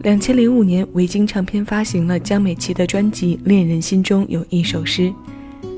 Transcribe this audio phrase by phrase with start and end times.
[0.00, 5.02] 两千零五年，维京唱片发行了江美琪的专辑《恋人心中有一首诗》，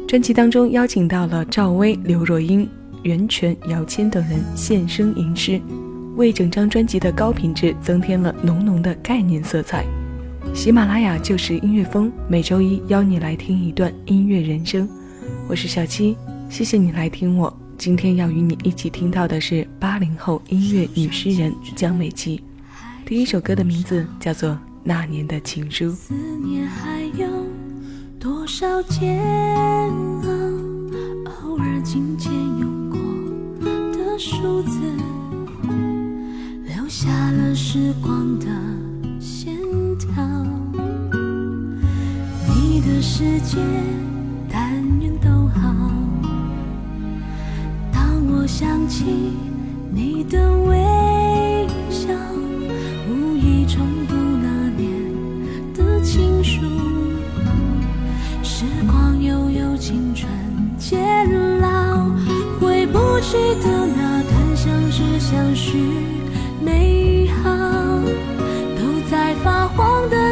[0.08, 2.68] 专辑当中邀请到了赵薇、刘若英、
[3.02, 5.60] 袁泉、姚谦等人现身吟诗，
[6.16, 9.84] 为整张专辑的高品质增添了浓浓的概念色彩。
[10.52, 14.88] 喜马拉雅就是音乐风，每周一邀你来听一段音乐人生。
[15.48, 16.16] 我是小七，
[16.48, 17.56] 谢谢你来听我。
[17.78, 22.40] 今天要与你一起听到的是八零后音乐女诗人江美琪。
[23.06, 24.50] 第一首歌的名字叫做
[24.82, 25.84] 《那年的情书》。
[25.92, 26.12] 思
[26.44, 27.28] 念还有
[28.18, 29.22] 多少煎
[30.24, 30.28] 熬？
[31.46, 32.98] 偶尔琴键用过
[33.92, 34.80] 的数字，
[36.64, 38.46] 留下了时光的
[39.20, 39.54] 线
[40.00, 40.44] 条。
[42.48, 43.58] 你的世界，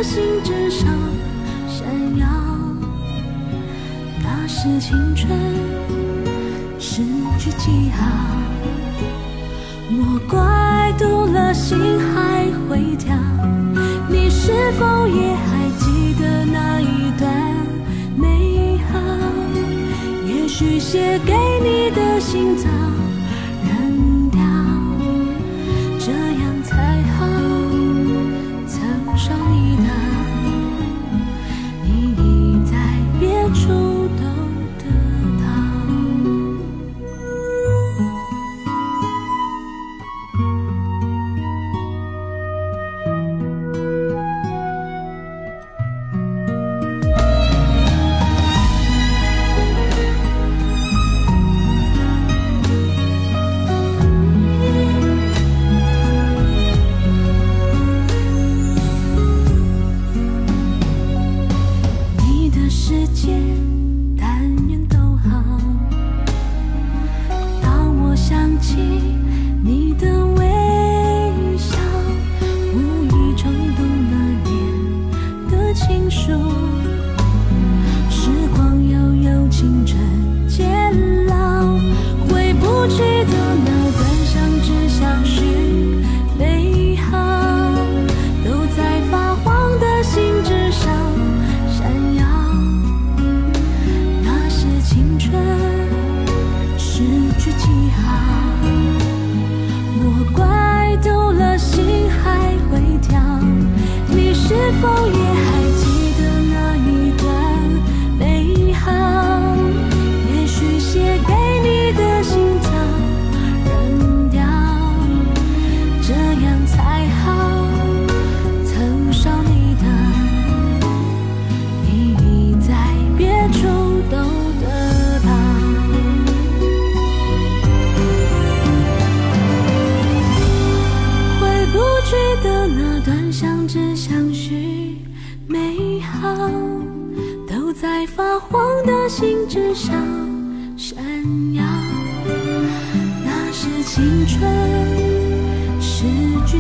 [0.05, 0.87] 黄的信纸上
[1.67, 1.87] 闪
[2.19, 2.27] 耀。
[4.23, 5.31] 那是青春
[6.79, 7.03] 失
[7.39, 8.05] 去记号，
[9.91, 13.17] 莫怪读了心还会跳。
[14.09, 17.33] 你是否也还记得那一段
[18.15, 18.99] 美好？
[20.27, 22.69] 也许写给你的信早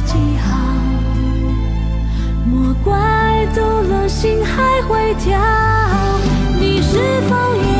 [0.04, 0.58] 记号。
[2.46, 5.38] 莫怪堵了心还会跳。
[6.58, 6.98] 你是
[7.28, 7.73] 否也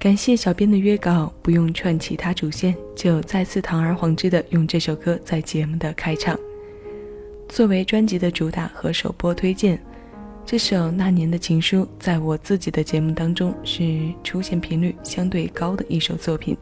[0.00, 6.40] 感谢小编的约稿，不用串其他主线，就再次堂而皇之的用这首歌在节目的开场。
[7.50, 9.78] 作为专辑的主打和首播推荐，
[10.46, 16.56] 这首《那年的情书》在我自己的节目当中是出现频率相对高的一首作品。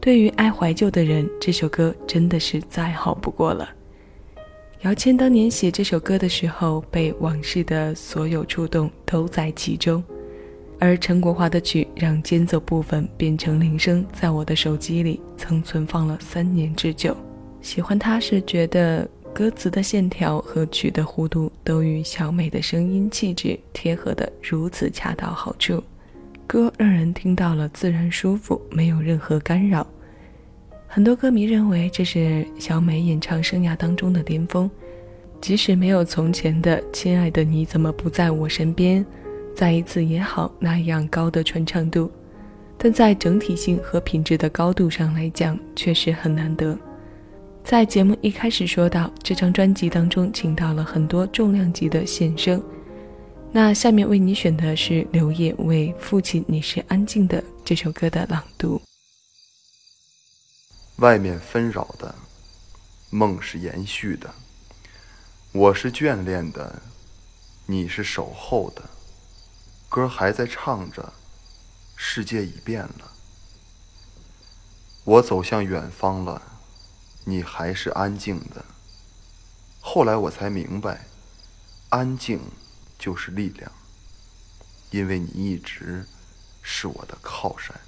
[0.00, 3.68] 对于爱怀旧的人，这首歌真的是再好不过了。
[4.84, 10.02] 姚谦当年写这首歌的时候，被往事的所有触动都在其中。
[10.78, 17.16] 而陈国华的曲让间奏部分变成铃声，在我的手机里曾存放了三年之久。
[17.62, 25.82] 喜欢它是觉得歌词的线条和曲的弧度都与小美的声音气质贴合得如此恰到好处，
[26.46, 29.86] 歌让人听到了自然舒服，没有任何干扰。
[30.86, 34.70] 很多歌迷认为这是小美演唱生涯当中的巅峰，
[35.40, 39.04] 即使没有从前的“亲爱的你怎么不在我身边”。
[39.54, 42.10] 再一次也好，那样高的传唱度，
[42.76, 46.76] 但在整体性和品质的高度上来讲，确实很难得。
[47.62, 52.60] 在节目一开始说到，这张专辑当中请到了很多重量级的献声。
[53.52, 58.82] 那下面为你选的是刘烨为《父亲你是安静的》这首歌的朗读。
[60.96, 62.12] 外面纷扰的，
[63.10, 64.34] 梦是延续的，
[65.52, 66.82] 我是眷恋的，
[67.66, 68.82] 你是守候的。
[69.94, 71.12] 歌还在唱着，
[71.94, 73.12] 世界已变了。
[75.04, 76.42] 我走向远方了，
[77.26, 78.64] 你还是安静的。
[79.80, 81.06] 后来我才明白，
[81.90, 82.40] 安静
[82.98, 83.70] 就是力量，
[84.90, 86.08] 因为你一直
[86.60, 87.80] 是我的靠山。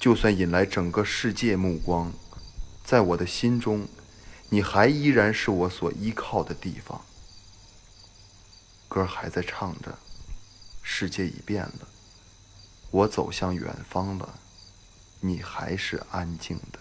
[0.00, 2.12] 就算引来整个世界目光，
[2.84, 3.86] 在我的心中，
[4.48, 7.04] 你还依然是我所依靠的地方。
[8.88, 9.96] 歌还在唱着。
[10.90, 11.86] 世界已变了，
[12.90, 14.38] 我走向远方了，
[15.20, 16.78] 你还是安静的。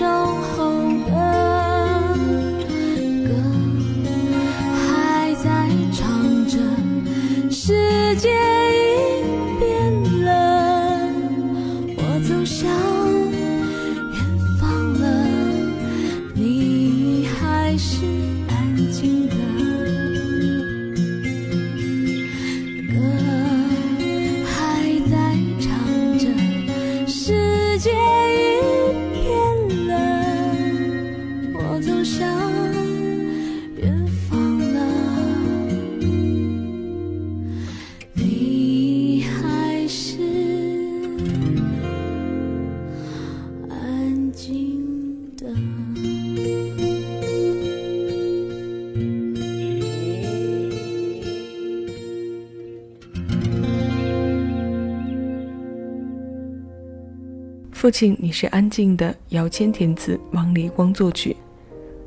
[0.00, 0.39] 舟
[57.90, 59.12] 父亲，你是安静的。
[59.30, 61.34] 姚谦填词，王黎光作曲。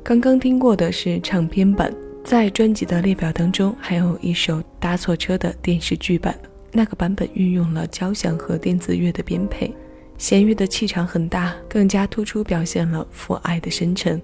[0.02, 6.34] 刚刚听过的是唱片版，在专辑的列表当中还有一首搭错车的电视剧版，
[6.72, 9.74] 那个版本运用了交响和电子乐的编配，
[10.16, 14.18] 弦乐的气场很大，更加突出表现了父爱的深沉。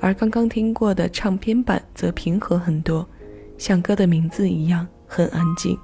[0.00, 3.08] 而刚刚听过的唱片版则平和很多，
[3.56, 5.78] 像歌的名字一样很安静。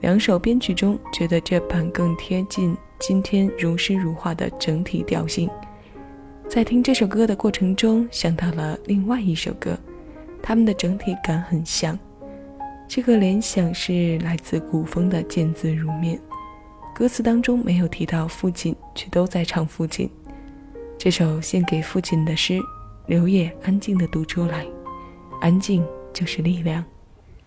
[0.00, 2.76] 两首编曲中，觉得这版更贴近。
[2.98, 5.48] 今天如诗如画的整体调性，
[6.48, 9.78] 在听这首歌的过程中，想到了另外一首歌，
[10.42, 11.98] 它们的整体感很像。
[12.86, 16.20] 这个联想是来自古风的见字如面，
[16.94, 20.10] 歌词当中没有提到父亲，却都在唱父亲。
[20.98, 22.58] 这首献给父亲的诗，
[23.06, 24.66] 刘烨安静的读出来，
[25.40, 26.84] 安静就是力量，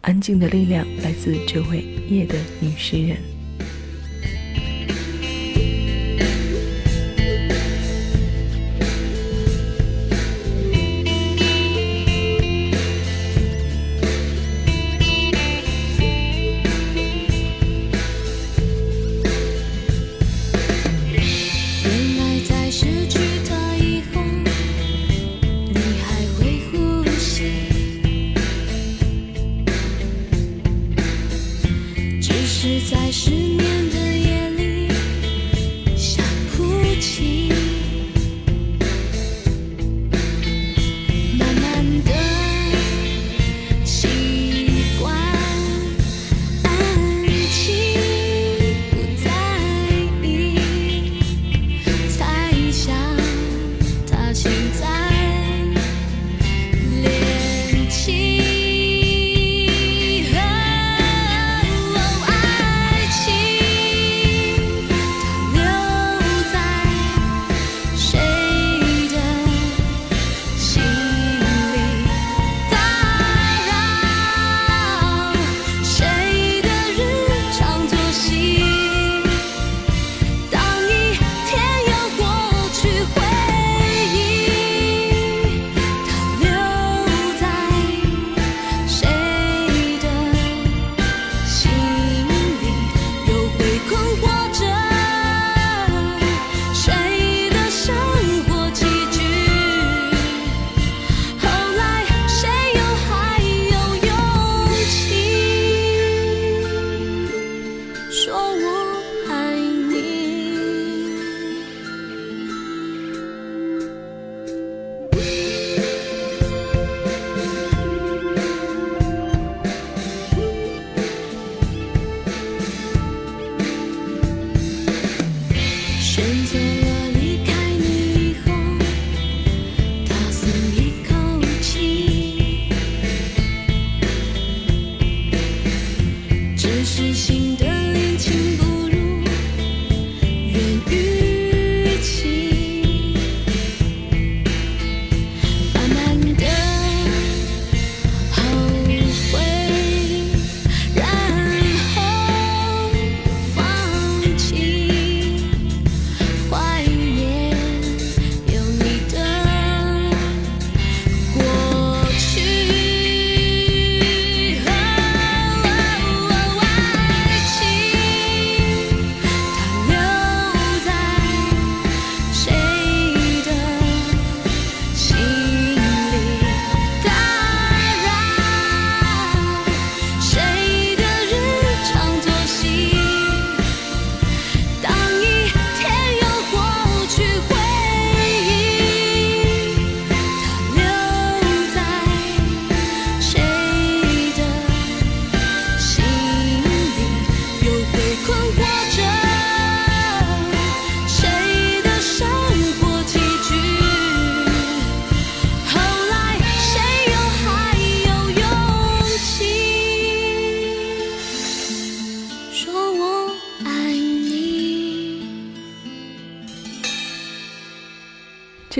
[0.04, 3.33] 安静的力量来自这位夜的女诗人。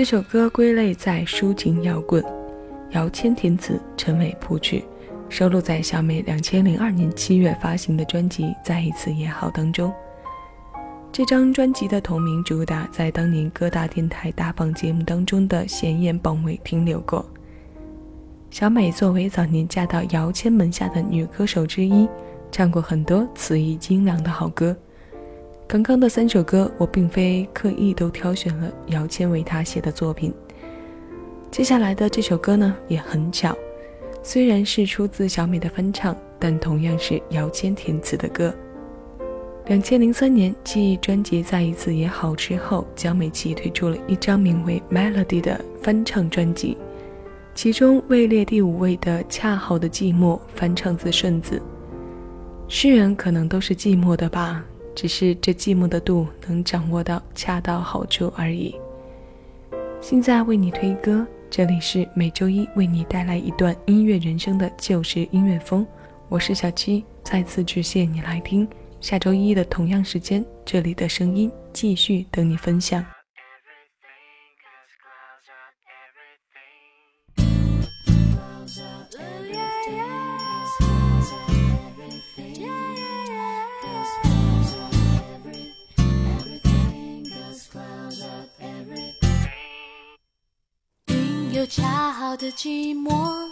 [0.04, 2.22] 这首歌归类在抒情摇滚，
[2.90, 4.84] 姚谦填词，陈伟谱曲，
[5.30, 9.90] 收录在小美两千零二年七月发行的专辑《再一次也好》当中。
[11.10, 17.24] 这张专辑的同名主打在当年各大电台大榜节目当中的显眼榜位停留过。
[18.50, 22.06] 小美作为早年嫁到姚谦门下的女歌手之一，
[22.52, 24.76] 唱过很多词意精良的好歌。
[25.66, 30.32] 刚刚的三首歌，我并非刻意都挑选了姚谦为他写的作品。
[31.50, 33.56] 接下来的这首歌呢，也很巧，
[34.22, 38.54] 虽然是出自小美的翻唱，但同样是姚谦填词的歌。
[39.66, 46.76] 两千零三年，继专辑《再一次也好》之后，江美琪推出了一张名为《Melody》的翻唱专辑，
[47.54, 51.60] 其中位列第五位的《恰好的寂寞》翻唱自顺子。
[52.68, 54.62] 诗人可能都是寂寞的吧。
[54.94, 58.74] 只是这寂寞的度能掌握到恰到好处而已。
[60.00, 65.86] 现在为你推歌，这里是每周一为你带来一段音乐人生的旧时音乐风，
[66.28, 68.68] 我是小七，再次致谢你来听。
[69.00, 73.13] 下周一的同样时间，这里的声音继续等你分享。
[91.76, 93.48] 恰好的寂寞，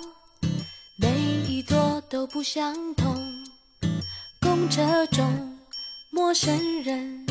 [0.96, 1.08] 每
[1.48, 3.16] 一朵都不相同。
[4.40, 5.58] 公车中，
[6.12, 7.26] 陌生人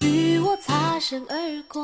[0.00, 1.82] 与我擦身而过。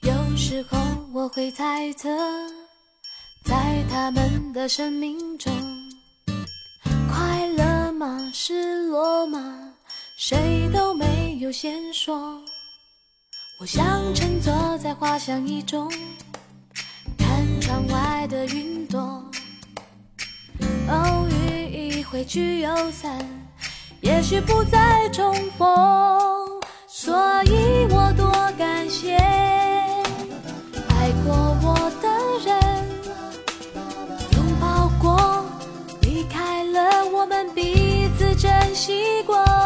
[0.00, 0.78] 有时候
[1.12, 2.08] 我会猜测，
[3.44, 5.52] 在他们的生命中，
[7.12, 8.30] 快乐吗？
[8.32, 9.70] 失落吗？
[10.16, 12.42] 谁都没有先说。
[13.60, 15.92] 我想乘坐在花香一中。
[17.66, 19.00] 窗外的云朵，
[20.88, 23.18] 偶遇一回聚又散，
[24.00, 25.66] 也许不再重逢，
[26.86, 27.12] 所
[27.46, 32.08] 以我多感谢爱过我的
[32.48, 32.56] 人，
[34.36, 35.44] 拥抱过，
[36.02, 39.65] 离开了，我们彼此珍惜过。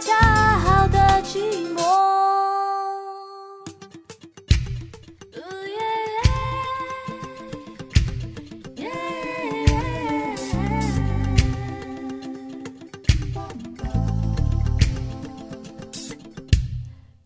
[0.00, 1.38] 恰好的寂
[1.74, 1.80] 寞，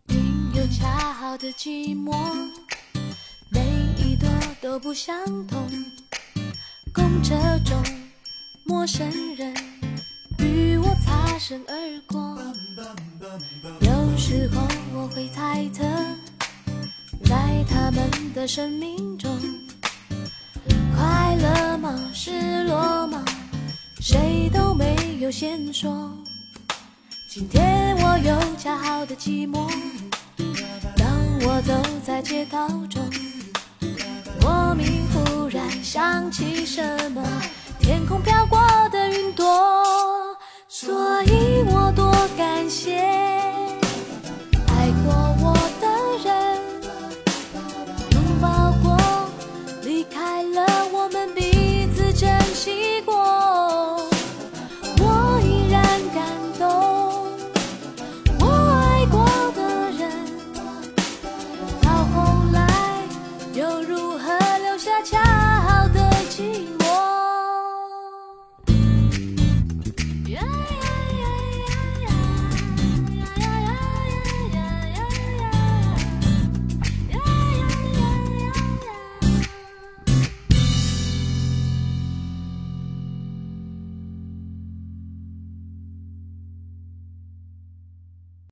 [0.06, 2.12] 你有恰好的寂寞，
[3.50, 3.60] 每
[3.96, 4.28] 一朵
[4.60, 5.66] 都不相同，
[6.92, 7.82] 供这种
[8.64, 9.55] 陌生人。
[11.48, 11.76] 身而
[12.08, 12.36] 过。
[13.78, 15.84] 有时候我会猜测，
[17.24, 19.30] 在他们的生命中，
[20.96, 22.10] 快乐吗？
[22.12, 23.24] 失落吗？
[24.00, 26.10] 谁都没有先说。
[27.30, 29.70] 今天我有恰好的寂寞。
[30.96, 31.08] 当
[31.42, 33.08] 我走在街道中，
[34.40, 37.22] 莫名忽然想起什么，
[37.78, 38.58] 天空飘过
[38.90, 39.46] 的云朵，
[40.68, 41.35] 所以。